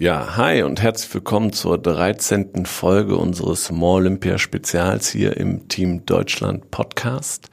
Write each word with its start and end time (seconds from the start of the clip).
Ja, 0.00 0.38
hi 0.38 0.62
und 0.62 0.80
herzlich 0.80 1.12
willkommen 1.12 1.52
zur 1.52 1.76
13. 1.76 2.64
Folge 2.64 3.18
unseres 3.18 3.66
Small 3.66 3.96
Olympia 3.96 4.38
Spezials 4.38 5.10
hier 5.10 5.36
im 5.36 5.68
Team 5.68 6.06
Deutschland 6.06 6.70
Podcast. 6.70 7.50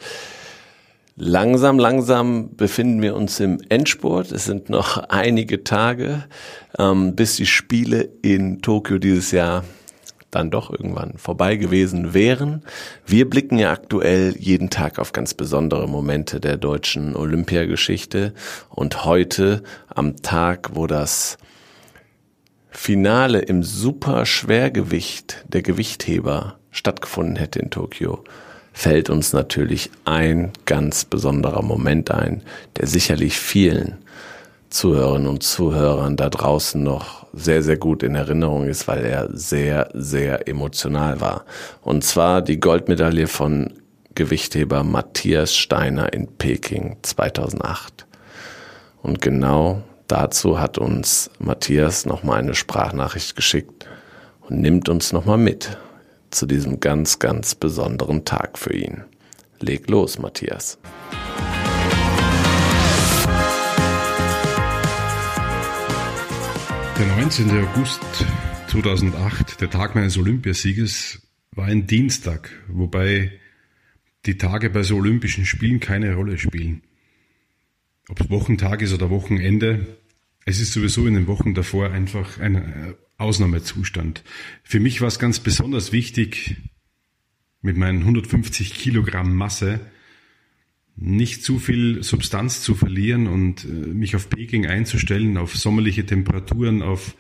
Langsam, 1.18 1.78
langsam 1.78 2.56
befinden 2.56 3.02
wir 3.02 3.18
uns 3.18 3.42
im 3.42 3.60
Endspurt. 3.68 4.32
Es 4.32 4.46
sind 4.46 4.70
noch 4.70 4.96
einige 5.10 5.66
Tage, 5.66 6.24
ähm, 6.80 7.18
bis 7.18 7.36
die 7.36 7.46
Spiele 7.46 8.08
in 8.22 8.62
Tokio 8.62 8.98
dieses 8.98 9.32
Jahr 9.32 9.66
dann 10.32 10.50
doch 10.50 10.72
irgendwann 10.72 11.18
vorbei 11.18 11.58
gewesen 11.58 12.14
wären. 12.14 12.64
Wir 13.06 13.30
blicken 13.30 13.60
ja 13.60 13.74
aktuell 13.74 14.34
jeden 14.40 14.70
Tag 14.70 15.00
auf 15.00 15.12
ganz 15.12 15.34
besondere 15.34 15.90
Momente 15.90 16.40
der 16.40 16.56
deutschen 16.56 17.14
Olympiageschichte 17.14 18.34
und 18.70 19.04
heute 19.04 19.64
am 19.94 20.16
Tag, 20.22 20.70
wo 20.76 20.88
das 20.88 21.38
Finale 22.80 23.40
im 23.40 23.64
Superschwergewicht 23.64 25.44
der 25.48 25.62
Gewichtheber 25.62 26.60
stattgefunden 26.72 27.36
hätte 27.36 27.60
in 27.60 27.70
Tokio, 27.70 28.24
fällt 28.72 29.10
uns 29.10 29.34
natürlich 29.34 29.90
ein 30.06 30.54
ganz 30.66 31.04
besonderer 31.04 31.64
Moment 31.64 32.12
ein, 32.12 32.44
der 32.78 32.88
sicherlich 32.88 33.40
vielen 33.40 33.98
Zuhörerinnen 34.70 35.28
und 35.28 35.44
Zuhörern 35.44 36.16
da 36.16 36.30
draußen 36.30 36.82
noch 36.82 37.26
sehr, 37.34 37.62
sehr 37.64 37.78
gut 37.78 38.04
in 38.04 38.16
Erinnerung 38.16 38.68
ist, 38.68 38.88
weil 38.88 39.04
er 39.04 39.36
sehr, 39.36 39.90
sehr 39.94 40.48
emotional 40.48 41.20
war. 41.20 41.46
Und 41.82 42.06
zwar 42.06 42.42
die 42.44 42.60
Goldmedaille 42.60 43.28
von 43.28 43.74
Gewichtheber 44.14 44.84
Matthias 44.84 45.58
Steiner 45.58 46.14
in 46.14 46.28
Peking 46.28 46.98
2008. 47.02 48.06
Und 49.02 49.20
genau 49.20 49.84
Dazu 50.08 50.58
hat 50.58 50.78
uns 50.78 51.30
Matthias 51.38 52.06
nochmal 52.06 52.40
eine 52.40 52.56
Sprachnachricht 52.56 53.36
geschickt 53.36 53.90
und 54.40 54.62
nimmt 54.62 54.88
uns 54.88 55.12
nochmal 55.12 55.38
mit 55.38 55.78
zu 56.32 56.46
diesem 56.46 56.80
ganz, 56.80 57.20
ganz 57.20 57.56
besonderen 57.56 58.24
Tag 58.24 58.58
für 58.58 58.74
ihn. 58.74 59.04
Leg 59.60 59.90
los, 59.90 60.18
Matthias. 60.18 60.78
Der 66.98 67.06
19. 67.18 67.50
August 67.66 68.00
2008, 68.70 69.60
der 69.60 69.70
Tag 69.70 69.94
meines 69.94 70.18
Olympiasieges, 70.18 71.22
war 71.52 71.66
ein 71.66 71.86
Dienstag, 71.86 72.50
wobei 72.70 73.34
die 74.26 74.38
Tage 74.38 74.70
bei 74.70 74.84
so 74.84 74.96
Olympischen 74.96 75.46
Spielen 75.46 75.82
keine 75.82 76.16
Rolle 76.16 76.38
spielen 76.38 76.82
ob 78.10 78.22
es 78.22 78.30
Wochentag 78.30 78.82
ist 78.82 78.94
oder 78.94 79.10
Wochenende, 79.10 79.98
es 80.46 80.62
ist 80.62 80.72
sowieso 80.72 81.06
in 81.08 81.16
den 81.16 81.28
Wochen 81.28 81.54
davor 81.54 81.92
einfach 81.92 82.40
ein 82.40 82.56
äh, 82.56 82.94
Ausnahmezustand. 83.18 84.24
Für 84.64 84.80
mich 84.80 85.02
war 85.02 85.10
es 85.10 85.20
ganz 85.20 85.40
besonders 85.40 85.92
wichtig, 85.92 86.56
mit 87.62 87.76
meinen 87.76 88.00
150 88.00 88.74
Kilogramm 88.74 89.36
Masse 89.36 89.82
nicht 90.96 91.44
zu 91.44 91.60
viel 91.60 92.02
Substanz 92.02 92.62
zu 92.62 92.76
verlieren 92.76 93.28
und 93.28 93.66
äh, 93.66 93.68
mich 93.68 94.16
auf 94.16 94.30
Peking 94.30 94.66
einzustellen, 94.66 95.38
auf 95.38 95.56
sommerliche 95.56 96.06
Temperaturen, 96.06 96.82
auf 96.82 97.16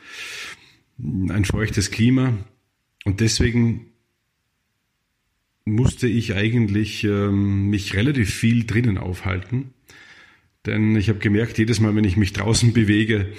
ein 0.97 1.45
feuchtes 1.45 1.91
Klima. 1.91 2.33
Und 3.03 3.19
deswegen 3.19 3.87
musste 5.65 6.07
ich 6.07 6.33
eigentlich 6.33 7.03
ähm, 7.03 7.69
mich 7.69 7.93
relativ 7.93 8.33
viel 8.33 8.65
drinnen 8.65 8.97
aufhalten 8.97 9.73
denn 10.67 10.95
ich 10.95 11.09
habe 11.09 11.19
gemerkt, 11.19 11.57
jedes 11.57 11.79
Mal, 11.79 11.95
wenn 11.95 12.03
ich 12.03 12.17
mich 12.17 12.33
draußen 12.33 12.73
bewege, 12.73 13.33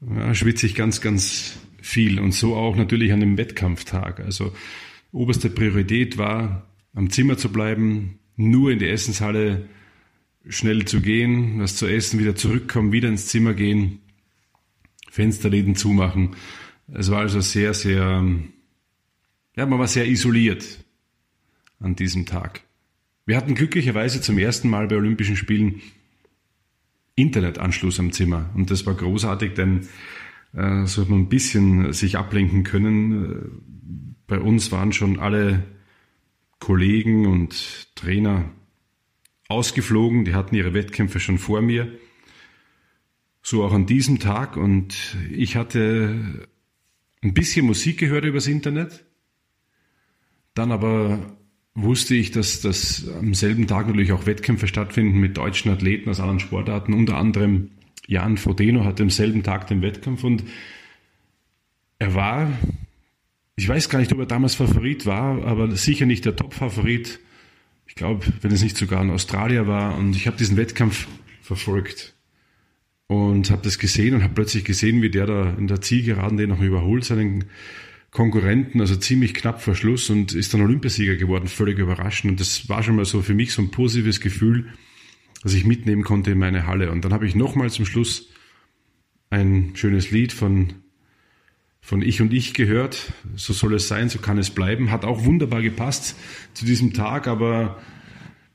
ja, 0.00 0.34
schwitze 0.34 0.66
ich 0.66 0.74
ganz, 0.74 1.00
ganz 1.00 1.58
viel. 1.80 2.20
Und 2.20 2.32
so 2.32 2.54
auch 2.54 2.76
natürlich 2.76 3.12
an 3.12 3.20
dem 3.20 3.38
Wettkampftag. 3.38 4.20
Also 4.20 4.52
oberste 5.12 5.50
Priorität 5.50 6.18
war, 6.18 6.66
am 6.94 7.10
Zimmer 7.10 7.38
zu 7.38 7.50
bleiben, 7.50 8.18
nur 8.36 8.70
in 8.70 8.78
die 8.78 8.88
Essenshalle 8.88 9.68
schnell 10.48 10.84
zu 10.84 11.00
gehen, 11.00 11.60
was 11.60 11.76
zu 11.76 11.86
essen, 11.86 12.18
wieder 12.20 12.34
zurückkommen, 12.34 12.92
wieder 12.92 13.08
ins 13.08 13.26
Zimmer 13.26 13.54
gehen, 13.54 14.00
Fensterläden 15.10 15.76
zumachen. 15.76 16.36
Es 16.92 17.10
war 17.10 17.20
also 17.20 17.40
sehr, 17.40 17.74
sehr, 17.74 18.24
ja, 19.56 19.66
man 19.66 19.78
war 19.78 19.88
sehr 19.88 20.06
isoliert 20.06 20.84
an 21.80 21.96
diesem 21.96 22.26
Tag. 22.26 22.62
Wir 23.26 23.36
hatten 23.36 23.54
glücklicherweise 23.54 24.20
zum 24.20 24.38
ersten 24.38 24.70
Mal 24.70 24.88
bei 24.88 24.96
Olympischen 24.96 25.36
Spielen 25.36 25.82
Internetanschluss 27.18 27.98
am 28.00 28.12
Zimmer. 28.12 28.50
Und 28.54 28.70
das 28.70 28.86
war 28.86 28.94
großartig, 28.94 29.54
denn 29.54 29.88
äh, 30.54 30.86
so 30.86 31.02
hat 31.02 31.08
man 31.08 31.20
ein 31.20 31.28
bisschen 31.28 31.92
sich 31.92 32.16
ablenken 32.16 32.64
können. 32.64 34.16
Bei 34.26 34.38
uns 34.38 34.72
waren 34.72 34.92
schon 34.92 35.18
alle 35.18 35.64
Kollegen 36.60 37.26
und 37.26 37.94
Trainer 37.94 38.50
ausgeflogen, 39.48 40.24
die 40.24 40.34
hatten 40.34 40.54
ihre 40.54 40.74
Wettkämpfe 40.74 41.20
schon 41.20 41.38
vor 41.38 41.62
mir. 41.62 41.90
So 43.42 43.64
auch 43.64 43.72
an 43.72 43.86
diesem 43.86 44.18
Tag 44.18 44.56
und 44.56 45.16
ich 45.32 45.56
hatte 45.56 46.46
ein 47.22 47.34
bisschen 47.34 47.66
Musik 47.66 47.98
gehört 47.98 48.24
übers 48.24 48.46
Internet, 48.46 49.06
dann 50.54 50.70
aber 50.70 51.37
wusste 51.82 52.14
ich, 52.14 52.30
dass, 52.30 52.60
dass 52.60 53.08
am 53.18 53.34
selben 53.34 53.66
Tag 53.66 53.86
natürlich 53.86 54.12
auch 54.12 54.26
Wettkämpfe 54.26 54.66
stattfinden 54.66 55.18
mit 55.18 55.36
deutschen 55.36 55.70
Athleten 55.70 56.10
aus 56.10 56.20
anderen 56.20 56.40
Sportarten. 56.40 56.92
Unter 56.92 57.16
anderem 57.16 57.70
Jan 58.06 58.36
Frodeno 58.36 58.84
hatte 58.84 59.02
am 59.02 59.10
selben 59.10 59.42
Tag 59.42 59.66
den 59.66 59.82
Wettkampf 59.82 60.24
und 60.24 60.44
er 61.98 62.14
war, 62.14 62.52
ich 63.56 63.68
weiß 63.68 63.88
gar 63.88 63.98
nicht, 63.98 64.12
ob 64.12 64.18
er 64.18 64.26
damals 64.26 64.54
Favorit 64.54 65.04
war, 65.04 65.44
aber 65.44 65.74
sicher 65.76 66.06
nicht 66.06 66.24
der 66.24 66.36
Top-Favorit. 66.36 67.20
Ich 67.86 67.94
glaube, 67.94 68.26
wenn 68.40 68.52
es 68.52 68.62
nicht 68.62 68.76
sogar 68.76 69.00
ein 69.00 69.10
Australier 69.10 69.66
war. 69.66 69.96
Und 69.96 70.14
ich 70.14 70.26
habe 70.26 70.36
diesen 70.36 70.56
Wettkampf 70.56 71.08
verfolgt 71.42 72.14
und 73.08 73.50
habe 73.50 73.62
das 73.62 73.78
gesehen 73.78 74.14
und 74.14 74.22
habe 74.22 74.34
plötzlich 74.34 74.64
gesehen, 74.64 75.02
wie 75.02 75.10
der 75.10 75.26
da 75.26 75.54
in 75.58 75.66
der 75.66 75.80
Zielgeraden 75.80 76.36
den 76.36 76.50
noch 76.50 76.60
überholt, 76.60 77.04
seinen 77.04 77.46
Konkurrenten, 78.10 78.80
also 78.80 78.96
ziemlich 78.96 79.34
knapp 79.34 79.60
vor 79.60 79.74
Schluss 79.74 80.08
und 80.08 80.32
ist 80.32 80.54
dann 80.54 80.62
Olympiasieger 80.62 81.16
geworden, 81.16 81.46
völlig 81.46 81.78
überraschend. 81.78 82.32
Und 82.32 82.40
das 82.40 82.68
war 82.68 82.82
schon 82.82 82.96
mal 82.96 83.04
so 83.04 83.22
für 83.22 83.34
mich 83.34 83.52
so 83.52 83.62
ein 83.62 83.70
positives 83.70 84.20
Gefühl, 84.20 84.72
das 85.42 85.54
ich 85.54 85.64
mitnehmen 85.64 86.04
konnte 86.04 86.30
in 86.30 86.38
meine 86.38 86.66
Halle. 86.66 86.90
Und 86.90 87.04
dann 87.04 87.12
habe 87.12 87.26
ich 87.26 87.34
nochmal 87.34 87.70
zum 87.70 87.84
Schluss 87.84 88.28
ein 89.30 89.72
schönes 89.74 90.10
Lied 90.10 90.32
von, 90.32 90.72
von 91.80 92.00
Ich 92.00 92.22
und 92.22 92.32
Ich 92.32 92.54
gehört. 92.54 93.12
So 93.36 93.52
soll 93.52 93.74
es 93.74 93.88
sein, 93.88 94.08
so 94.08 94.18
kann 94.18 94.38
es 94.38 94.50
bleiben. 94.50 94.90
Hat 94.90 95.04
auch 95.04 95.24
wunderbar 95.24 95.60
gepasst 95.60 96.16
zu 96.54 96.64
diesem 96.64 96.94
Tag, 96.94 97.26
aber 97.26 97.80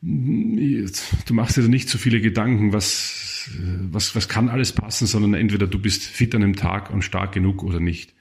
du 0.02 1.34
machst 1.34 1.58
dir 1.58 1.62
da 1.62 1.68
nicht 1.68 1.90
so 1.90 2.00
viele 2.00 2.20
Gedanken, 2.20 2.74
was, 2.74 3.50
was, 3.92 4.16
was 4.16 4.28
kann 4.28 4.50
alles 4.50 4.74
passen, 4.74 5.06
sondern 5.06 5.36
entweder 5.36 5.68
du 5.68 5.80
bist 5.80 6.04
fit 6.04 6.34
an 6.34 6.42
dem 6.42 6.56
Tag 6.56 6.90
und 6.90 7.04
stark 7.04 7.34
genug 7.34 7.64
oder 7.64 7.80
nicht. 7.80 8.14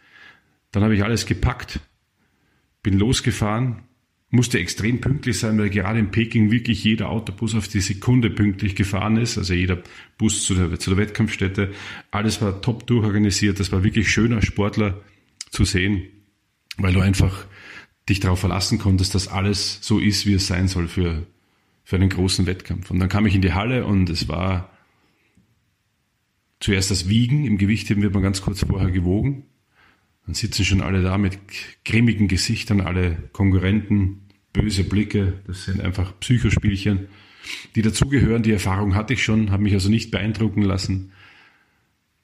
Dann 0.72 0.82
habe 0.82 0.94
ich 0.94 1.04
alles 1.04 1.26
gepackt, 1.26 1.80
bin 2.82 2.98
losgefahren, 2.98 3.82
musste 4.30 4.58
extrem 4.58 5.00
pünktlich 5.00 5.38
sein, 5.38 5.58
weil 5.58 5.68
gerade 5.68 5.98
in 5.98 6.10
Peking 6.10 6.50
wirklich 6.50 6.82
jeder 6.82 7.10
Autobus 7.10 7.54
auf 7.54 7.68
die 7.68 7.82
Sekunde 7.82 8.30
pünktlich 8.30 8.74
gefahren 8.74 9.18
ist, 9.18 9.36
also 9.36 9.52
jeder 9.52 9.78
Bus 10.16 10.44
zu 10.44 10.54
der, 10.54 10.78
zu 10.78 10.90
der 10.90 10.98
Wettkampfstätte. 10.98 11.72
Alles 12.10 12.40
war 12.40 12.62
top 12.62 12.86
durchorganisiert, 12.86 13.60
das 13.60 13.70
war 13.70 13.84
wirklich 13.84 14.10
schöner 14.10 14.40
Sportler 14.40 15.02
zu 15.50 15.66
sehen, 15.66 16.04
weil 16.78 16.94
du 16.94 17.00
einfach 17.00 17.46
dich 18.08 18.20
darauf 18.20 18.40
verlassen 18.40 18.78
konntest, 18.78 19.14
dass 19.14 19.28
alles 19.28 19.78
so 19.82 19.98
ist, 19.98 20.26
wie 20.26 20.34
es 20.34 20.46
sein 20.46 20.66
soll 20.66 20.88
für, 20.88 21.26
für 21.84 21.96
einen 21.96 22.08
großen 22.08 22.46
Wettkampf. 22.46 22.90
Und 22.90 23.00
dann 23.00 23.10
kam 23.10 23.26
ich 23.26 23.34
in 23.34 23.42
die 23.42 23.52
Halle 23.52 23.84
und 23.84 24.08
es 24.08 24.28
war 24.28 24.70
zuerst 26.58 26.90
das 26.90 27.06
Wiegen. 27.06 27.44
Im 27.44 27.58
Gewichtheben 27.58 28.02
wird 28.02 28.14
man 28.14 28.22
ganz 28.22 28.40
kurz 28.40 28.64
vorher 28.64 28.90
gewogen. 28.90 29.44
Dann 30.26 30.34
sitzen 30.34 30.64
schon 30.64 30.82
alle 30.82 31.02
da 31.02 31.18
mit 31.18 31.38
grimmigen 31.84 32.28
Gesichtern, 32.28 32.80
alle 32.80 33.16
Konkurrenten, 33.32 34.28
böse 34.52 34.84
Blicke. 34.84 35.40
Das 35.46 35.64
sind 35.64 35.80
einfach 35.80 36.18
Psychospielchen, 36.20 37.08
die 37.74 37.82
dazugehören. 37.82 38.42
Die 38.42 38.52
Erfahrung 38.52 38.94
hatte 38.94 39.14
ich 39.14 39.24
schon, 39.24 39.50
habe 39.50 39.64
mich 39.64 39.74
also 39.74 39.88
nicht 39.88 40.10
beeindrucken 40.10 40.62
lassen. 40.62 41.12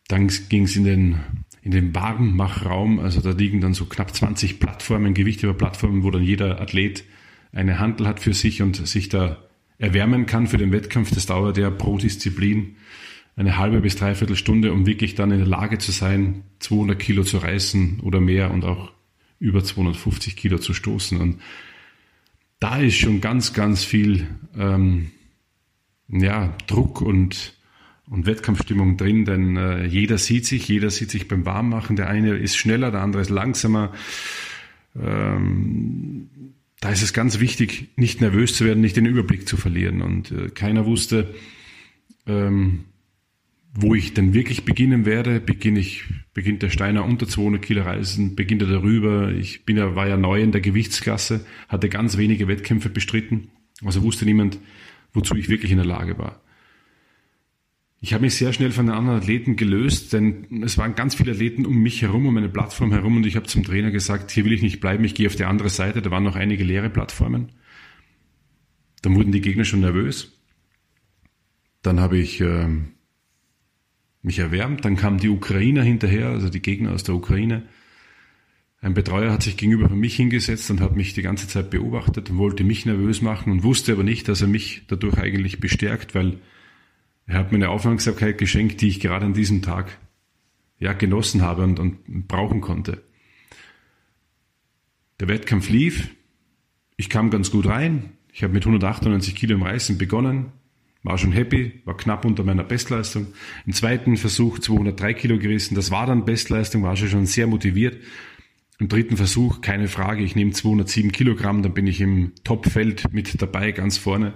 Dann 0.06 0.31
ging 0.49 0.65
es 0.65 0.77
in 0.77 0.85
den, 0.85 1.21
in 1.62 1.73
den 1.73 1.95
Warmmachraum. 1.95 3.00
Also 3.00 3.21
da 3.21 3.31
liegen 3.31 3.61
dann 3.61 3.75
so 3.75 3.87
knapp 3.87 4.15
20 4.15 4.61
Plattformen, 4.61 5.15
Gewicht 5.15 5.43
über 5.43 5.55
Plattformen, 5.55 6.03
wo 6.05 6.11
dann 6.11 6.23
jeder 6.23 6.61
Athlet 6.61 7.05
eine 7.53 7.79
Handel 7.79 8.06
hat 8.06 8.21
für 8.21 8.35
sich 8.35 8.62
und 8.62 8.87
sich 8.87 9.09
da 9.09 9.43
erwärmen 9.79 10.27
kann 10.27 10.47
für 10.47 10.59
den 10.59 10.73
Wettkampf. 10.73 11.11
Das 11.12 11.27
dauert 11.27 11.59
ja 11.59 11.71
pro 11.71 11.99
Disziplin 11.99 12.77
eine 13.38 13.56
halbe 13.56 13.81
bis 13.81 13.94
dreiviertel 13.94 14.35
Stunde, 14.35 14.73
um 14.73 14.85
wirklich 14.85 15.14
dann 15.14 15.31
in 15.31 15.38
der 15.38 15.46
Lage 15.46 15.79
zu 15.79 15.93
sein, 15.93 16.43
200 16.58 16.99
Kilo 16.99 17.23
zu 17.23 17.38
reißen 17.38 18.00
oder 18.00 18.20
mehr 18.20 18.50
und 18.50 18.64
auch 18.64 18.90
über 19.38 19.62
250 19.62 20.35
Kilo 20.35 20.58
zu 20.58 20.75
stoßen. 20.75 21.20
Und 21.20 21.40
da 22.58 22.79
ist 22.79 22.96
schon 22.96 23.20
ganz, 23.20 23.52
ganz 23.52 23.85
viel 23.85 24.26
ähm, 24.56 25.12
ja, 26.08 26.52
Druck 26.67 27.00
und, 27.00 27.55
und 28.11 28.26
Wettkampfstimmung 28.26 28.96
drin, 28.96 29.25
denn 29.25 29.56
äh, 29.56 29.87
jeder 29.87 30.19
sieht 30.19 30.44
sich, 30.44 30.67
jeder 30.67 30.90
sieht 30.90 31.12
sich 31.12 31.29
beim 31.29 31.46
Warmmachen. 31.46 31.94
Der 31.94 32.08
eine 32.08 32.35
ist 32.35 32.56
schneller, 32.56 32.90
der 32.90 33.02
andere 33.02 33.23
ist 33.23 33.31
langsamer. 33.31 33.93
Ähm, 35.00 36.29
da 36.81 36.90
ist 36.90 37.02
es 37.02 37.12
ganz 37.12 37.38
wichtig, 37.38 37.90
nicht 37.94 38.20
nervös 38.20 38.56
zu 38.56 38.64
werden, 38.64 38.81
nicht 38.81 38.96
den 38.96 39.06
Überblick 39.06 39.46
zu 39.46 39.56
verlieren. 39.56 40.02
Und 40.02 40.32
äh, 40.32 40.49
keiner 40.49 40.87
wusste, 40.87 41.32
ähm, 42.26 42.85
wo 43.81 43.95
ich 43.95 44.13
denn 44.13 44.35
wirklich 44.35 44.65
beginnen 44.65 45.07
werde. 45.07 45.39
Beginne 45.39 45.79
ich, 45.79 46.03
beginnt 46.35 46.63
der 46.63 46.71
Steiner 46.71 47.05
unter 47.05 47.29
200 47.29 47.63
Kilo 47.63 47.83
Reisen, 47.83 48.35
beginnt 48.35 48.63
er 48.63 48.69
darüber. 48.69 49.31
Ich 49.31 49.65
bin 49.65 49.77
ja, 49.77 49.95
war 49.95 50.09
ja 50.09 50.17
neu 50.17 50.43
in 50.43 50.51
der 50.51 50.61
Gewichtsklasse, 50.61 51.47
hatte 51.69 51.89
ganz 51.89 52.17
wenige 52.17 52.49
Wettkämpfe 52.49 52.89
bestritten. 52.89 53.53
Also 53.85 54.03
wusste 54.03 54.25
niemand, 54.25 54.59
wozu 55.13 55.37
ich 55.37 55.49
wirklich 55.49 55.71
in 55.71 55.77
der 55.79 55.87
Lage 55.87 56.19
war. 56.19 56.43
Ich 58.01 58.15
habe 58.15 58.23
mich 58.23 58.35
sehr 58.35 58.53
schnell 58.53 58.73
von 58.73 58.87
den 58.87 58.97
anderen 58.97 59.19
Athleten 59.19 59.55
gelöst, 59.55 60.13
denn 60.13 60.63
es 60.65 60.77
waren 60.77 60.97
ganz 60.97 61.15
viele 61.15 61.33
Athleten 61.33 61.65
um 61.65 61.79
mich 61.81 62.03
herum, 62.03 62.27
um 62.27 62.35
meine 62.35 62.49
Plattform 62.49 62.93
herum 62.93 63.17
und 63.17 63.27
ich 63.27 63.37
habe 63.37 63.47
zum 63.47 63.63
Trainer 63.63 63.93
gesagt, 63.93 64.33
hier 64.33 64.45
will 64.45 64.53
ich 64.53 64.63
nicht 64.63 64.81
bleiben, 64.81 65.05
ich 65.05 65.15
gehe 65.15 65.29
auf 65.29 65.37
die 65.37 65.45
andere 65.45 65.69
Seite. 65.69 66.03
Da 66.03 66.11
waren 66.11 66.25
noch 66.25 66.37
einige 66.37 66.65
leere 66.65 66.91
Plattformen. 66.91 67.53
Dann 69.03 69.15
wurden 69.15 69.31
die 69.31 69.41
Gegner 69.41 69.65
schon 69.65 69.81
nervös. 69.81 70.37
Dann 71.83 72.01
habe 72.01 72.19
ich 72.19 72.41
äh, 72.41 72.67
mich 74.23 74.38
erwärmt, 74.38 74.85
dann 74.85 74.97
kamen 74.97 75.19
die 75.19 75.29
Ukrainer 75.29 75.82
hinterher, 75.82 76.29
also 76.29 76.49
die 76.49 76.62
Gegner 76.62 76.93
aus 76.93 77.05
der 77.05 77.15
Ukraine. 77.15 77.65
Ein 78.81 78.94
Betreuer 78.94 79.32
hat 79.32 79.43
sich 79.43 79.56
gegenüber 79.56 79.88
von 79.88 79.99
mich 79.99 80.15
hingesetzt 80.17 80.70
und 80.70 80.81
hat 80.81 80.94
mich 80.94 81.15
die 81.15 81.23
ganze 81.23 81.49
Zeit 81.49 81.70
beobachtet 81.70 82.31
und 82.31 82.38
wollte 82.38 82.62
mich 82.62 82.87
nervös 82.87 83.23
machen 83.23 83.50
und 83.53 83.62
wusste 83.62 83.93
aber 83.93 84.05
nicht, 84.05 84.29
dass 84.29 84.41
er 84.41 84.49
mich 84.49 84.82
dadurch 84.87 85.19
eigentlich 85.19 85.59
bestärkt, 85.59 86.15
weil 86.15 86.38
er 87.26 87.38
hat 87.38 87.50
mir 87.53 87.59
eine 87.59 87.70
Aufmerksamkeit 87.70 88.38
geschenkt, 88.38 88.81
die 88.81 88.88
ich 88.88 89.00
gerade 89.00 89.26
an 89.26 89.35
diesem 89.35 89.62
Tag 89.62 89.99
ja, 90.79 90.93
genossen 90.93 91.43
habe 91.43 91.64
und, 91.64 91.81
und 91.81 92.29
brauchen 92.29 92.61
konnte. 92.61 93.03
Der 95.21 95.29
Wettkampf 95.29 95.69
lief. 95.69 96.09
Ich 96.97 97.09
kam 97.09 97.31
ganz 97.31 97.50
gut 97.50 97.67
rein. 97.67 98.12
Ich 98.32 98.44
habe 98.44 98.53
mit 98.53 98.64
198 98.64 99.35
Kilo 99.35 99.56
im 99.56 99.62
Reißen 99.62 99.99
begonnen. 99.99 100.53
War 101.03 101.17
schon 101.17 101.33
happy, 101.33 101.81
war 101.85 101.97
knapp 101.97 102.25
unter 102.25 102.43
meiner 102.43 102.65
Bestleistung. 102.65 103.29
Im 103.67 103.73
zweiten 103.73 104.17
Versuch 104.17 104.59
203 104.59 105.15
Kilo 105.15 105.39
gerissen. 105.39 105.75
Das 105.75 105.91
war 105.91 106.06
dann 106.06 106.25
Bestleistung, 106.25 106.83
war 106.83 106.97
schon 106.97 107.27
sehr 107.27 107.47
motiviert. 107.47 108.03
Im 108.79 108.89
dritten 108.89 109.17
Versuch, 109.17 109.61
keine 109.61 109.89
Frage, 109.89 110.23
ich 110.23 110.37
nehme 110.37 110.53
207 110.53 111.11
Kilogramm, 111.11 111.62
dann 111.62 111.75
bin 111.75 111.87
ich 111.87 112.00
im 112.00 112.33
Topfeld 112.45 113.12
mit 113.12 113.41
dabei, 113.41 113.73
ganz 113.73 113.99
vorne. 113.99 114.35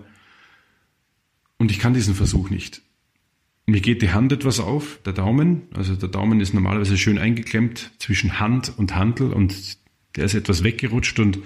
Und 1.59 1.71
ich 1.71 1.79
kann 1.79 1.95
diesen 1.95 2.15
Versuch 2.15 2.51
nicht. 2.51 2.83
Mir 3.67 3.81
geht 3.81 4.03
die 4.03 4.11
Hand 4.11 4.33
etwas 4.33 4.59
auf, 4.59 4.99
der 5.05 5.13
Daumen. 5.13 5.63
Also 5.75 5.95
der 5.95 6.09
Daumen 6.09 6.41
ist 6.41 6.55
normalerweise 6.55 6.99
schön 6.99 7.19
eingeklemmt 7.19 7.93
zwischen 7.99 8.41
Hand 8.41 8.73
und 8.77 8.97
Handel 8.97 9.33
und 9.33 9.79
der 10.17 10.25
ist 10.25 10.35
etwas 10.35 10.65
weggerutscht 10.65 11.21
und 11.21 11.39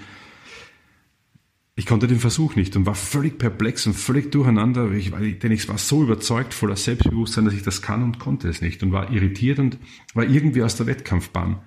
ich 1.77 1.85
konnte 1.85 2.07
den 2.07 2.19
Versuch 2.19 2.55
nicht 2.55 2.75
und 2.75 2.87
war 2.87 2.95
völlig 2.95 3.37
perplex 3.37 3.85
und 3.85 3.93
völlig 3.93 4.31
durcheinander, 4.31 4.89
denn 4.89 5.51
ich 5.51 5.69
war 5.69 5.77
so 5.77 6.01
überzeugt, 6.01 6.55
voller 6.55 6.75
Selbstbewusstsein, 6.75 7.45
dass 7.45 7.53
ich 7.53 7.61
das 7.61 7.83
kann 7.83 8.01
und 8.01 8.17
konnte 8.17 8.49
es 8.49 8.61
nicht 8.61 8.81
und 8.81 8.91
war 8.91 9.13
irritiert 9.13 9.59
und 9.59 9.77
war 10.15 10.25
irgendwie 10.25 10.63
aus 10.63 10.75
der 10.75 10.87
Wettkampfbahn. 10.87 11.59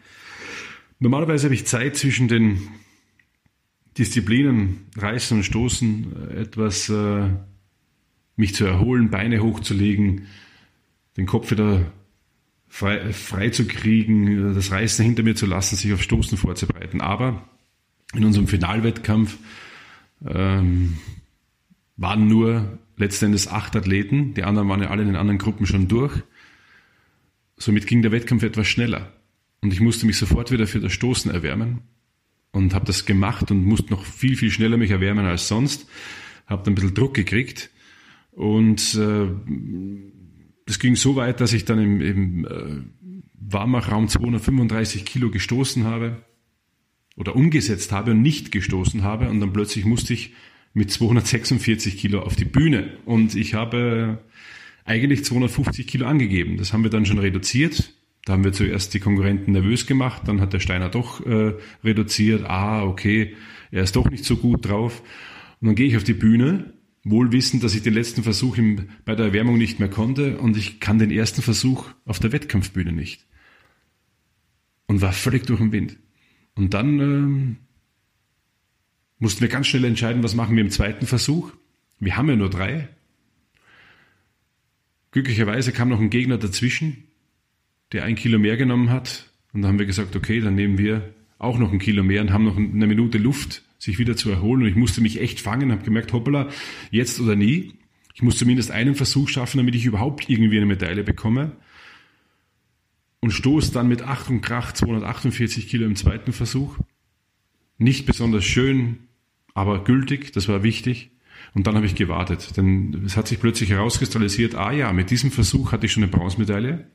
Normalerweise 0.99 1.45
habe 1.45 1.55
ich 1.55 1.65
Zeit 1.65 1.97
zwischen 1.97 2.27
den 2.27 2.59
Disziplinen, 3.99 4.89
Reißen 4.97 5.37
und 5.37 5.45
Stoßen, 5.45 6.31
etwas 6.37 6.89
äh, 6.89 7.29
mich 8.35 8.57
zu 8.57 8.65
erholen, 8.65 9.11
Beine 9.11 9.41
hochzulegen, 9.41 10.27
den 11.17 11.27
Kopf 11.27 11.53
wieder 11.53 11.93
frei, 12.67 13.12
frei 13.12 13.51
zu 13.51 13.65
kriegen, 13.65 14.55
das 14.57 14.73
Reißen 14.73 15.05
hinter 15.05 15.23
mir 15.23 15.37
zu 15.37 15.47
lassen, 15.47 15.77
sich 15.77 15.93
auf 15.93 16.03
Stoßen 16.03 16.37
vorzubereiten. 16.37 17.01
Aber 17.01 17.49
in 18.12 18.25
unserem 18.25 18.49
Finalwettkampf 18.49 19.39
ähm, 20.26 20.99
waren 21.96 22.28
nur 22.28 22.78
letztendlich 22.96 23.50
acht 23.50 23.76
Athleten, 23.76 24.34
die 24.34 24.44
anderen 24.44 24.69
waren 24.69 24.82
ja 24.82 24.90
alle 24.90 25.02
in 25.02 25.08
den 25.08 25.17
anderen 25.17 25.38
Gruppen 25.38 25.67
schon 25.67 25.88
durch. 25.88 26.22
Somit 27.56 27.87
ging 27.87 28.02
der 28.02 28.12
Wettkampf 28.12 28.43
etwas 28.43 28.69
schneller. 28.69 29.12
Und 29.62 29.72
ich 29.72 29.81
musste 29.81 30.06
mich 30.06 30.17
sofort 30.17 30.50
wieder 30.50 30.67
für 30.67 30.81
das 30.81 30.93
Stoßen 30.93 31.31
erwärmen 31.31 31.81
und 32.52 32.75
habe 32.75 32.87
das 32.87 33.05
gemacht 33.05 33.50
und 33.50 33.64
musste 33.64 33.90
noch 33.90 34.05
viel, 34.05 34.37
viel 34.37 34.50
schneller 34.50 34.76
mich 34.76 34.90
erwärmen 34.90 35.26
als 35.26 35.49
sonst. 35.49 35.87
Habe 36.46 36.62
dann 36.62 36.73
ein 36.73 36.75
bisschen 36.75 36.94
Druck 36.94 37.14
gekriegt 37.14 37.70
und 38.32 38.94
äh, 38.94 39.28
das 40.66 40.78
ging 40.78 40.96
so 40.96 41.16
weit, 41.16 41.40
dass 41.40 41.52
ich 41.52 41.64
dann 41.64 41.78
im, 41.78 42.00
im 42.00 42.44
äh, 42.44 43.11
Warmachraum 43.34 44.08
235 44.08 45.05
Kilo 45.05 45.31
gestoßen 45.31 45.84
habe 45.84 46.23
oder 47.20 47.37
umgesetzt 47.37 47.93
habe 47.93 48.12
und 48.12 48.22
nicht 48.22 48.50
gestoßen 48.50 49.02
habe 49.02 49.28
und 49.28 49.40
dann 49.40 49.52
plötzlich 49.52 49.84
musste 49.84 50.14
ich 50.14 50.32
mit 50.72 50.90
246 50.90 51.99
Kilo 51.99 52.22
auf 52.22 52.34
die 52.34 52.46
Bühne 52.46 52.96
und 53.05 53.37
ich 53.37 53.52
habe 53.52 54.20
eigentlich 54.87 55.25
250 55.26 55.87
Kilo 55.87 56.06
angegeben. 56.06 56.56
Das 56.56 56.72
haben 56.72 56.82
wir 56.82 56.90
dann 56.90 57.05
schon 57.05 57.19
reduziert. 57.19 57.93
Da 58.25 58.32
haben 58.32 58.44
wir 58.44 58.52
zuerst 58.52 58.94
die 58.94 59.00
Konkurrenten 59.00 59.52
nervös 59.52 59.87
gemacht, 59.87 60.22
dann 60.26 60.40
hat 60.40 60.52
der 60.55 60.61
Steiner 60.61 60.88
doch 60.88 61.25
äh, 61.26 61.55
reduziert. 61.84 62.44
Ah, 62.49 62.84
okay, 62.84 63.34
er 63.70 63.82
ist 63.82 63.96
doch 63.96 64.11
nicht 64.11 64.25
so 64.25 64.37
gut 64.37 64.66
drauf. 64.66 65.02
Und 65.61 65.69
dann 65.69 65.75
gehe 65.75 65.87
ich 65.87 65.96
auf 65.96 66.05
die 66.05 66.14
Bühne 66.14 66.73
wohl 67.05 67.32
wissend, 67.32 67.62
dass 67.64 67.75
ich 67.75 67.82
den 67.82 67.94
letzten 67.94 68.23
Versuch 68.23 68.56
im, 68.56 68.88
bei 69.05 69.14
der 69.14 69.26
Erwärmung 69.26 69.58
nicht 69.58 69.78
mehr 69.78 69.90
konnte 69.90 70.38
und 70.38 70.56
ich 70.56 70.81
kann 70.81 70.99
den 70.99 71.11
ersten 71.11 71.43
Versuch 71.43 71.87
auf 72.06 72.19
der 72.19 72.32
Wettkampfbühne 72.32 72.93
nicht. 72.93 73.26
Und 74.87 75.02
war 75.02 75.12
völlig 75.12 75.46
durch 75.46 75.61
den 75.61 75.73
Wind. 75.73 75.99
Und 76.55 76.75
dann 76.75 77.00
ähm, 77.00 77.56
mussten 79.19 79.41
wir 79.41 79.49
ganz 79.49 79.67
schnell 79.67 79.85
entscheiden, 79.85 80.23
was 80.23 80.35
machen 80.35 80.56
wir 80.56 80.64
im 80.64 80.70
zweiten 80.70 81.06
Versuch. 81.06 81.52
Wir 81.99 82.17
haben 82.17 82.29
ja 82.29 82.37
nur 82.37 82.50
drei. 82.50 82.88
Glücklicherweise 85.12 85.73
kam 85.73 85.88
noch 85.88 86.00
ein 86.00 86.11
Gegner 86.11 86.38
dazwischen, 86.38 87.05
der 87.93 88.05
ein 88.05 88.14
Kilo 88.14 88.38
mehr 88.38 88.56
genommen 88.56 88.91
hat. 88.91 89.31
Und 89.52 89.62
dann 89.62 89.73
haben 89.73 89.79
wir 89.79 89.87
gesagt, 89.87 90.14
okay, 90.17 90.41
dann 90.41 90.55
nehmen 90.55 90.79
wir 90.79 91.14
auch 91.38 91.58
noch 91.58 91.73
ein 91.73 91.79
Kilo 91.79 92.02
mehr 92.02 92.20
und 92.20 92.32
haben 92.32 92.44
noch 92.44 92.56
eine 92.56 92.87
Minute 92.87 93.19
Luft 93.19 93.62
sich 93.79 93.99
wieder 93.99 94.17
zu 94.17 94.31
erholen. 94.31 94.62
Und 94.62 94.69
ich 94.69 94.76
musste 94.76 95.00
mich 95.00 95.20
echt 95.20 95.41
fangen, 95.41 95.73
habe 95.73 95.82
gemerkt, 95.82 96.12
hoppala, 96.12 96.49
jetzt 96.91 97.19
oder 97.20 97.35
nie. 97.35 97.73
Ich 98.14 98.23
muss 98.23 98.38
zumindest 98.38 98.70
einen 98.70 98.94
Versuch 98.94 99.29
schaffen, 99.29 99.56
damit 99.56 99.75
ich 99.75 99.87
überhaupt 99.87 100.29
irgendwie 100.29 100.58
eine 100.58 100.67
Medaille 100.67 101.02
bekomme. 101.02 101.52
Und 103.21 103.33
stoß 103.33 103.73
dann 103.73 103.89
mit 103.89 104.03
Ach 104.03 104.29
und 104.31 104.41
Krach 104.41 104.73
248 104.73 105.69
Kilo 105.69 105.85
im 105.85 105.97
zweiten 105.97 106.33
Versuch. 106.33 106.79
Nicht 107.77 108.07
besonders 108.07 108.45
schön, 108.45 109.09
aber 109.55 109.85
gültig, 109.85 110.33
das 110.33 110.49
war 110.49 110.62
wichtig. 110.62 111.11
Und 111.55 111.67
dann 111.67 111.75
habe 111.75 111.87
ich 111.87 111.95
gewartet, 111.95 112.57
denn 112.57 113.03
es 113.05 113.17
hat 113.17 113.29
sich 113.29 113.41
plötzlich 113.41 113.71
herauskristallisiert, 113.71 114.55
ah 114.55 114.73
ja, 114.73 114.93
mit 114.93 115.11
diesem 115.11 115.31
Versuch 115.31 115.73
hatte 115.73 115.87
ich 115.87 115.93
schon 115.93 116.03
eine 116.03 116.12
Bronzemedaille. 116.12 116.87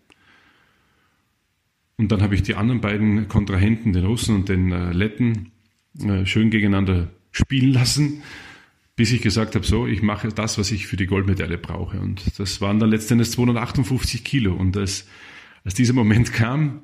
Und 1.97 2.11
dann 2.11 2.21
habe 2.21 2.35
ich 2.35 2.43
die 2.43 2.55
anderen 2.55 2.81
beiden 2.81 3.27
Kontrahenten, 3.27 3.93
den 3.93 4.05
Russen 4.05 4.35
und 4.35 4.49
den 4.49 4.71
äh, 4.71 4.91
Letten, 4.91 5.51
äh, 5.99 6.25
schön 6.25 6.49
gegeneinander 6.49 7.09
spielen 7.31 7.71
lassen, 7.73 8.21
bis 8.95 9.11
ich 9.11 9.21
gesagt 9.21 9.55
habe, 9.55 9.65
so, 9.65 9.87
ich 9.87 10.01
mache 10.01 10.29
das, 10.29 10.57
was 10.57 10.71
ich 10.71 10.87
für 10.87 10.97
die 10.97 11.05
Goldmedaille 11.05 11.57
brauche. 11.57 11.99
Und 11.99 12.39
das 12.39 12.61
waren 12.61 12.79
dann 12.79 12.89
letztendlich 12.89 13.31
258 13.31 14.23
Kilo. 14.23 14.53
Und 14.53 14.77
als, 14.77 15.07
als 15.65 15.73
dieser 15.73 15.91
Moment 15.91 16.31
kam, 16.31 16.83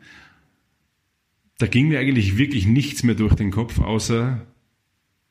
da 1.60 1.68
ging 1.68 1.88
mir 1.88 2.00
eigentlich 2.00 2.38
wirklich 2.38 2.66
nichts 2.66 3.04
mehr 3.04 3.16
durch 3.16 3.36
den 3.36 3.52
Kopf, 3.52 3.80
außer 3.80 4.46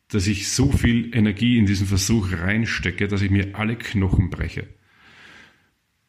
dass 0.09 0.27
ich 0.27 0.49
so 0.49 0.73
viel 0.73 1.15
Energie 1.15 1.59
in 1.59 1.67
diesen 1.67 1.87
Versuch 1.87 2.33
reinstecke, 2.33 3.07
dass 3.07 3.21
ich 3.21 3.31
mir 3.31 3.55
alle 3.55 3.77
Knochen 3.77 4.31
breche. 4.31 4.69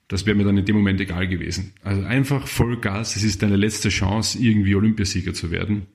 Das 0.07 0.25
wäre 0.25 0.37
mir 0.37 0.45
dann 0.45 0.57
in 0.57 0.65
dem 0.65 0.75
Moment 0.77 1.01
egal 1.01 1.27
gewesen. 1.27 1.73
Also 1.83 2.03
einfach 2.03 2.47
Vollgas, 2.47 3.17
es 3.17 3.23
ist 3.23 3.43
deine 3.43 3.57
letzte 3.57 3.89
Chance, 3.89 4.39
irgendwie 4.39 4.75
Olympiasieger 4.75 5.33
zu 5.33 5.51
werden 5.51 5.87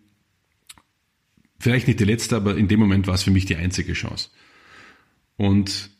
vielleicht 1.58 1.86
nicht 1.86 2.00
die 2.00 2.04
letzte, 2.04 2.36
aber 2.36 2.56
in 2.56 2.68
dem 2.68 2.80
Moment 2.80 3.06
war 3.06 3.14
es 3.14 3.22
für 3.22 3.30
mich 3.30 3.46
die 3.46 3.56
einzige 3.56 3.92
Chance. 3.92 4.30
Und 5.36 5.90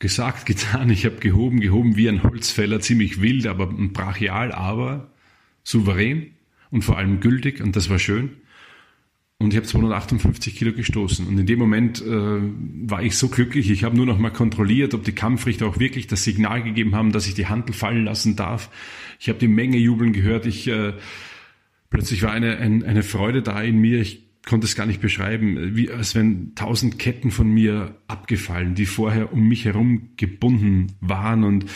gesagt, 0.00 0.46
getan, 0.46 0.90
ich 0.90 1.04
habe 1.04 1.16
gehoben, 1.16 1.60
gehoben 1.60 1.96
wie 1.96 2.08
ein 2.08 2.24
Holzfäller, 2.24 2.80
ziemlich 2.80 3.22
wild, 3.22 3.46
aber 3.46 3.68
brachial, 3.68 4.50
aber 4.50 5.12
souverän 5.62 6.32
und 6.70 6.82
vor 6.82 6.98
allem 6.98 7.20
gültig 7.20 7.60
und 7.60 7.76
das 7.76 7.88
war 7.88 8.00
schön. 8.00 8.30
Und 9.38 9.54
ich 9.54 9.56
habe 9.56 9.66
258 9.66 10.54
Kilo 10.54 10.72
gestoßen. 10.72 11.26
Und 11.26 11.38
in 11.38 11.46
dem 11.46 11.58
Moment 11.58 12.02
äh, 12.02 12.06
war 12.10 13.02
ich 13.02 13.16
so 13.16 13.28
glücklich, 13.28 13.70
ich 13.70 13.84
habe 13.84 13.96
nur 13.96 14.04
noch 14.04 14.18
mal 14.18 14.30
kontrolliert, 14.30 14.92
ob 14.92 15.02
die 15.02 15.12
Kampfrichter 15.12 15.66
auch 15.66 15.78
wirklich 15.78 16.06
das 16.06 16.24
Signal 16.24 16.62
gegeben 16.62 16.94
haben, 16.94 17.10
dass 17.10 17.26
ich 17.26 17.32
die 17.32 17.46
Handel 17.46 17.72
fallen 17.72 18.04
lassen 18.04 18.36
darf. 18.36 18.68
Ich 19.18 19.30
habe 19.30 19.38
die 19.38 19.48
Menge 19.48 19.78
jubeln 19.78 20.12
gehört. 20.12 20.44
Ich 20.44 20.68
äh, 20.68 20.92
plötzlich 21.88 22.22
war 22.22 22.32
eine, 22.32 22.58
ein, 22.58 22.84
eine 22.84 23.02
Freude 23.02 23.40
da 23.40 23.62
in 23.62 23.78
mir. 23.78 24.00
Ich 24.02 24.29
konnte 24.46 24.66
es 24.66 24.74
gar 24.74 24.86
nicht 24.86 25.00
beschreiben, 25.00 25.76
wie 25.76 25.90
als 25.90 26.14
wenn 26.14 26.54
tausend 26.54 26.98
Ketten 26.98 27.30
von 27.30 27.50
mir 27.50 27.96
abgefallen, 28.08 28.74
die 28.74 28.86
vorher 28.86 29.32
um 29.32 29.48
mich 29.48 29.64
herum 29.64 30.10
gebunden 30.16 30.92
waren 31.00 31.44
und 31.44 31.66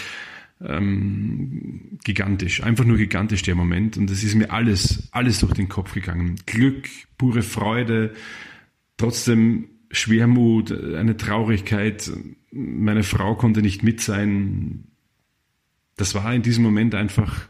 ähm, 0.63 1.99
gigantisch, 2.05 2.63
einfach 2.63 2.85
nur 2.85 2.97
gigantisch 2.97 3.43
der 3.43 3.55
Moment. 3.55 3.97
Und 3.97 4.11
es 4.11 4.25
ist 4.25 4.35
mir 4.35 4.51
alles, 4.51 5.09
alles 5.13 5.41
durch 5.41 5.53
den 5.53 5.69
Kopf 5.69 5.95
gegangen. 5.95 6.37
Glück, 6.47 6.89
pure 7.19 7.43
Freude, 7.43 8.15
trotzdem 8.97 9.69
Schwermut, 9.91 10.73
eine 10.73 11.17
Traurigkeit. 11.17 12.11
Meine 12.51 13.03
Frau 13.03 13.35
konnte 13.35 13.63
nicht 13.63 13.83
mit 13.83 14.01
sein. 14.01 14.85
Das 15.97 16.15
war 16.15 16.35
in 16.35 16.43
diesem 16.43 16.65
Moment 16.65 16.95
einfach, 16.95 17.49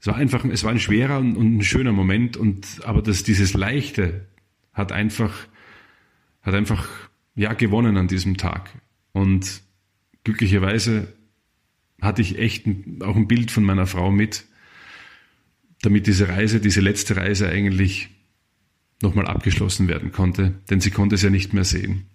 es 0.00 0.06
war 0.06 0.16
einfach, 0.16 0.44
es 0.44 0.64
war 0.64 0.70
ein 0.70 0.80
schwerer 0.80 1.18
und, 1.18 1.36
ein 1.36 1.62
schöner 1.62 1.92
Moment. 1.92 2.36
Und 2.36 2.66
aber 2.84 3.02
das, 3.02 3.22
dieses 3.22 3.54
Leichte 3.54 4.26
hat 4.72 4.92
einfach, 4.92 5.46
hat 6.42 6.54
einfach 6.54 6.88
ja 7.34 7.54
gewonnen 7.54 7.96
an 7.96 8.08
diesem 8.08 8.36
Tag. 8.36 8.70
Und 9.12 9.62
glücklicherweise 10.24 11.12
hatte 12.00 12.22
ich 12.22 12.38
echt 12.38 12.66
ein, 12.66 12.98
auch 13.02 13.16
ein 13.16 13.28
Bild 13.28 13.50
von 13.50 13.64
meiner 13.64 13.86
Frau 13.86 14.10
mit, 14.10 14.44
damit 15.82 16.06
diese 16.06 16.28
Reise, 16.28 16.60
diese 16.60 16.80
letzte 16.80 17.16
Reise 17.16 17.48
eigentlich 17.48 18.10
nochmal 19.02 19.26
abgeschlossen 19.26 19.88
werden 19.88 20.12
konnte, 20.12 20.54
denn 20.70 20.80
sie 20.80 20.90
konnte 20.90 21.16
es 21.16 21.22
ja 21.22 21.30
nicht 21.30 21.52
mehr 21.52 21.64
sehen. 21.64 22.06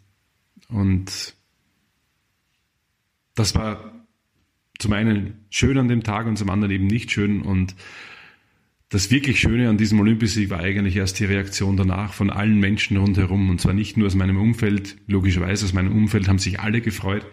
Und 0.69 1.35
das 3.35 3.55
war 3.55 4.00
zum 4.81 4.93
einen 4.93 5.45
schön 5.49 5.77
an 5.77 5.87
dem 5.87 6.03
Tag 6.03 6.27
und 6.27 6.37
zum 6.37 6.49
anderen 6.49 6.73
eben 6.73 6.87
nicht 6.87 7.11
schön. 7.11 7.41
Und 7.41 7.75
das 8.89 9.09
wirklich 9.09 9.39
Schöne 9.39 9.69
an 9.69 9.77
diesem 9.77 9.99
Olympiasieg 9.99 10.49
war 10.49 10.59
eigentlich 10.59 10.97
erst 10.97 11.19
die 11.19 11.25
Reaktion 11.25 11.77
danach 11.77 12.13
von 12.13 12.29
allen 12.29 12.59
Menschen 12.59 12.97
rundherum. 12.97 13.49
Und 13.49 13.61
zwar 13.61 13.73
nicht 13.73 13.95
nur 13.95 14.07
aus 14.07 14.15
meinem 14.15 14.37
Umfeld, 14.37 14.97
logischerweise 15.07 15.65
aus 15.65 15.73
meinem 15.73 15.95
Umfeld 15.95 16.27
haben 16.27 16.39
sich 16.39 16.59
alle 16.59 16.81
gefreut, 16.81 17.25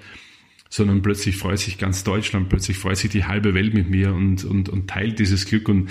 sondern 0.68 1.02
plötzlich 1.02 1.36
freut 1.36 1.58
sich 1.58 1.78
ganz 1.78 2.04
Deutschland, 2.04 2.48
plötzlich 2.48 2.76
freut 2.76 2.98
sich 2.98 3.10
die 3.10 3.24
halbe 3.24 3.54
Welt 3.54 3.74
mit 3.74 3.90
mir 3.90 4.14
und, 4.14 4.44
und, 4.44 4.68
und 4.68 4.88
teilt 4.88 5.18
dieses 5.18 5.46
Glück. 5.46 5.68
Und, 5.68 5.90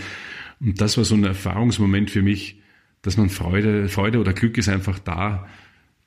und 0.61 0.79
das 0.79 0.97
war 0.97 1.03
so 1.03 1.15
ein 1.15 1.23
Erfahrungsmoment 1.23 2.11
für 2.11 2.21
mich, 2.21 2.61
dass 3.01 3.17
man 3.17 3.29
Freude, 3.29 3.89
Freude 3.89 4.19
oder 4.19 4.33
Glück 4.33 4.57
ist 4.57 4.69
einfach 4.69 4.99
da 4.99 5.47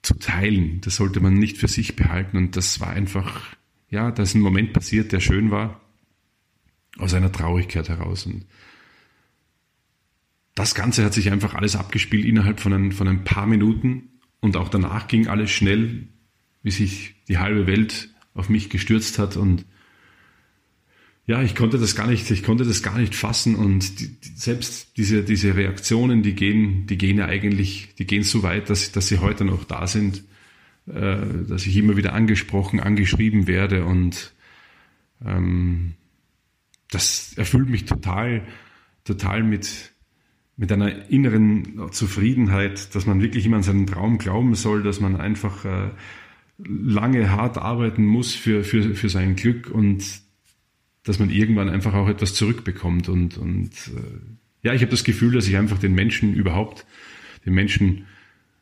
zu 0.03 0.15
teilen. 0.15 0.81
Das 0.83 0.97
sollte 0.97 1.21
man 1.21 1.35
nicht 1.35 1.59
für 1.59 1.69
sich 1.69 1.97
behalten. 1.97 2.37
Und 2.37 2.57
das 2.57 2.81
war 2.81 2.91
einfach, 2.91 3.57
ja, 3.91 4.11
da 4.11 4.23
ist 4.23 4.35
ein 4.35 4.41
Moment 4.41 4.73
passiert, 4.73 5.13
der 5.13 5.21
schön 5.21 5.51
war, 5.51 5.81
aus 6.99 7.15
einer 7.15 7.33
Traurigkeit 7.33 7.89
heraus. 7.89 8.27
Und 8.27 8.47
das 10.55 10.75
Ganze 10.75 11.05
hat 11.05 11.15
sich 11.15 11.31
einfach 11.31 11.55
alles 11.55 11.77
abgespielt 11.77 12.25
innerhalb 12.25 12.61
von 12.61 12.73
ein, 12.73 12.93
von 12.93 13.09
ein 13.09 13.25
paar 13.25 13.47
Minuten. 13.47 14.21
Und 14.41 14.57
auch 14.57 14.69
danach 14.69 15.09
ging 15.09 15.27
alles 15.27 15.51
schnell, 15.51 16.09
wie 16.63 16.71
sich 16.71 17.17
die 17.29 17.39
halbe 17.39 17.67
Welt 17.67 18.15
auf 18.35 18.49
mich 18.49 18.71
gestürzt 18.71 19.19
hat 19.19 19.37
und 19.37 19.65
ja, 21.31 21.43
ich 21.43 21.55
konnte 21.55 21.79
das 21.79 21.95
gar 21.95 22.09
nicht, 22.09 22.29
ich 22.33 22.43
konnte 22.43 22.65
das 22.65 22.83
gar 22.83 22.99
nicht 22.99 23.15
fassen 23.15 23.55
und 23.55 24.01
die, 24.01 24.21
die, 24.21 24.33
selbst 24.35 24.97
diese, 24.97 25.23
diese 25.23 25.55
Reaktionen, 25.55 26.25
die 26.25 26.35
gehen, 26.35 26.89
die 26.89 26.99
gehen 26.99 27.19
ja 27.19 27.27
eigentlich, 27.27 27.95
die 27.99 28.05
gehen 28.05 28.25
so 28.25 28.43
weit, 28.43 28.69
dass, 28.69 28.91
dass 28.91 29.07
sie 29.07 29.19
heute 29.19 29.45
noch 29.45 29.63
da 29.63 29.87
sind, 29.87 30.25
äh, 30.95 31.47
dass 31.49 31.67
ich 31.67 31.77
immer 31.77 31.97
wieder 31.97 32.13
angesprochen, 32.13 32.81
angeschrieben 32.81 33.47
werde 33.47 33.85
und 33.85 34.35
ähm, 35.25 35.95
das 36.91 37.35
erfüllt 37.37 37.69
mich 37.69 37.85
total, 37.85 38.43
total 39.05 39.43
mit, 39.43 39.93
mit 40.57 40.73
einer 40.73 41.11
inneren 41.11 41.91
Zufriedenheit, 41.93 42.95
dass 42.95 43.07
man 43.07 43.23
wirklich 43.23 43.47
immer 43.47 43.59
an 43.59 43.63
seinen 43.63 43.87
Traum 43.87 44.19
glauben 44.19 44.55
soll, 44.55 44.83
dass 44.83 45.01
man 45.01 45.17
einfach 45.17 45.65
äh, 45.65 45.91
lange 46.59 47.31
hart 47.31 47.59
arbeiten 47.59 48.05
muss 48.05 48.35
für, 48.35 48.65
für, 48.65 48.95
für 48.95 49.09
sein 49.09 49.37
Glück 49.37 49.71
und 49.71 50.05
dass 51.05 51.19
man 51.19 51.31
irgendwann 51.31 51.69
einfach 51.69 51.95
auch 51.95 52.09
etwas 52.09 52.35
zurückbekommt. 52.35 53.09
Und, 53.09 53.39
und 53.39 53.71
äh, 53.71 54.67
ja, 54.67 54.75
ich 54.75 54.83
habe 54.83 54.91
das 54.91 55.05
Gefühl, 55.05 55.33
dass 55.33 55.49
ich 55.49 55.57
einfach 55.57 55.79
den 55.79 55.95
Menschen 55.95 56.35
überhaupt, 56.35 56.87
den 57.47 57.55
Menschen 57.55 58.07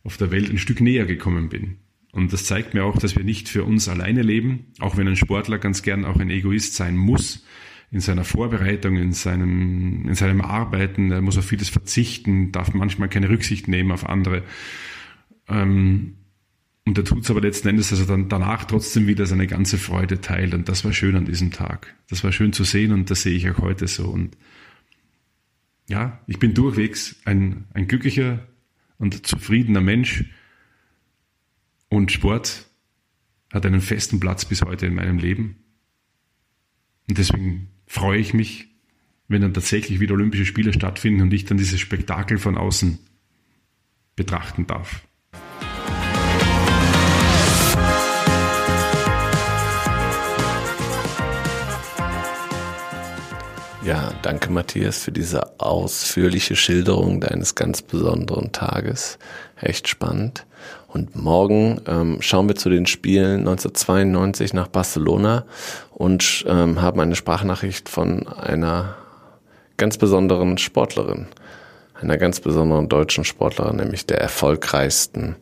auf 0.04 0.16
der 0.16 0.30
Welt 0.30 0.50
ein 0.50 0.58
Stück 0.58 0.80
näher 0.80 1.06
gekommen 1.06 1.48
bin. 1.48 1.78
Und 2.12 2.32
das 2.32 2.44
zeigt 2.44 2.74
mir 2.74 2.84
auch, 2.84 2.98
dass 2.98 3.16
wir 3.16 3.24
nicht 3.24 3.48
für 3.48 3.64
uns 3.64 3.88
alleine 3.88 4.22
leben, 4.22 4.72
auch 4.80 4.96
wenn 4.96 5.08
ein 5.08 5.16
Sportler 5.16 5.58
ganz 5.58 5.82
gern 5.82 6.04
auch 6.04 6.18
ein 6.18 6.30
Egoist 6.30 6.74
sein 6.74 6.96
muss 6.96 7.44
in 7.90 8.00
seiner 8.00 8.24
Vorbereitung, 8.24 8.96
in 8.96 9.12
seinem, 9.12 10.06
in 10.08 10.14
seinem 10.14 10.40
Arbeiten. 10.40 11.10
Er 11.10 11.20
muss 11.20 11.38
auf 11.38 11.46
vieles 11.46 11.68
verzichten, 11.68 12.52
darf 12.52 12.74
manchmal 12.74 13.08
keine 13.08 13.28
Rücksicht 13.28 13.68
nehmen 13.68 13.92
auf 13.92 14.08
andere. 14.08 14.42
Ähm, 15.48 16.14
und 16.84 16.96
er 16.96 17.04
tut 17.04 17.24
es 17.24 17.30
aber 17.30 17.42
letzten 17.42 17.68
Endes, 17.68 17.90
dass 17.90 18.00
er 18.00 18.06
dann 18.06 18.30
danach 18.30 18.64
trotzdem 18.64 19.06
wieder 19.06 19.26
seine 19.26 19.46
ganze 19.46 19.76
Freude 19.76 20.22
teilt. 20.22 20.54
Und 20.54 20.68
das 20.70 20.84
war 20.84 20.92
schön 20.94 21.16
an 21.16 21.26
diesem 21.26 21.50
Tag. 21.50 21.94
Das 22.08 22.24
war 22.24 22.32
schön 22.32 22.54
zu 22.54 22.64
sehen 22.64 22.92
und 22.92 23.10
das 23.10 23.22
sehe 23.22 23.34
ich 23.34 23.48
auch 23.50 23.58
heute 23.58 23.86
so. 23.86 24.06
Und 24.06 24.36
ja, 25.88 26.20
ich 26.26 26.38
bin 26.38 26.54
durchwegs 26.54 27.16
ein, 27.26 27.66
ein 27.74 27.88
glücklicher 27.88 28.46
und 28.98 29.26
zufriedener 29.26 29.82
Mensch. 29.82 30.24
Und 31.88 32.12
Sport 32.12 32.66
hat 33.52 33.64
einen 33.64 33.80
festen 33.80 34.20
Platz 34.20 34.44
bis 34.44 34.62
heute 34.62 34.86
in 34.86 34.94
meinem 34.94 35.18
Leben. 35.18 35.56
Und 37.08 37.18
deswegen 37.18 37.70
freue 37.86 38.18
ich 38.18 38.34
mich, 38.34 38.68
wenn 39.28 39.42
dann 39.42 39.54
tatsächlich 39.54 40.00
wieder 40.00 40.14
Olympische 40.14 40.44
Spiele 40.44 40.72
stattfinden 40.72 41.22
und 41.22 41.32
ich 41.32 41.44
dann 41.44 41.58
dieses 41.58 41.80
Spektakel 41.80 42.38
von 42.38 42.56
außen 42.56 42.98
betrachten 44.16 44.66
darf. 44.66 45.07
Ja, 53.88 54.12
danke 54.20 54.52
Matthias 54.52 54.98
für 54.98 55.12
diese 55.12 55.58
ausführliche 55.58 56.56
Schilderung 56.56 57.22
deines 57.22 57.54
ganz 57.54 57.80
besonderen 57.80 58.52
Tages. 58.52 59.18
Echt 59.58 59.88
spannend. 59.88 60.44
Und 60.88 61.16
morgen 61.16 61.80
ähm, 61.86 62.18
schauen 62.20 62.48
wir 62.48 62.54
zu 62.54 62.68
den 62.68 62.84
Spielen 62.84 63.48
1992 63.48 64.52
nach 64.52 64.68
Barcelona 64.68 65.46
und 65.90 66.44
ähm, 66.46 66.82
haben 66.82 67.00
eine 67.00 67.16
Sprachnachricht 67.16 67.88
von 67.88 68.28
einer 68.28 68.94
ganz 69.78 69.96
besonderen 69.96 70.58
Sportlerin, 70.58 71.26
einer 71.98 72.18
ganz 72.18 72.40
besonderen 72.40 72.90
deutschen 72.90 73.24
Sportlerin, 73.24 73.76
nämlich 73.76 74.04
der 74.04 74.20
erfolgreichsten 74.20 75.36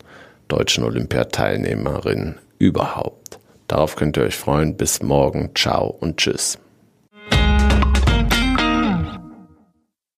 deutschen 0.47 0.85
Olympiateilnehmerin 0.85 2.35
überhaupt. 2.59 3.39
Darauf 3.67 3.97
könnt 3.97 4.15
ihr 4.15 4.23
euch 4.23 4.37
freuen. 4.37 4.77
Bis 4.77 5.01
morgen. 5.03 5.49
Ciao 5.53 5.87
und 5.99 6.15
tschüss. 6.15 6.57